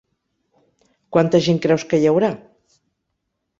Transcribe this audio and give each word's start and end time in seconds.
Quanta 1.17 1.43
gent 1.49 1.61
creus 1.67 1.87
que 1.93 2.01
hi 2.01 2.11
haurà? 2.13 2.33